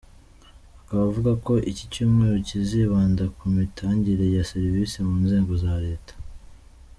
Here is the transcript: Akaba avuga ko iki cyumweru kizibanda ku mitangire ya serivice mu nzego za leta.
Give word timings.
Akaba 0.81 1.01
avuga 1.09 1.31
ko 1.45 1.53
iki 1.71 1.83
cyumweru 1.93 2.35
kizibanda 2.47 3.23
ku 3.37 3.43
mitangire 3.55 4.25
ya 4.35 4.43
serivice 4.51 4.97
mu 5.07 5.15
nzego 5.23 5.51
za 5.63 5.73
leta. 5.85 6.13